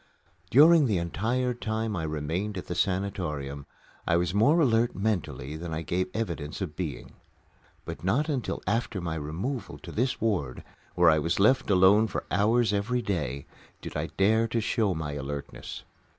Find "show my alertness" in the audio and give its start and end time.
14.59-15.83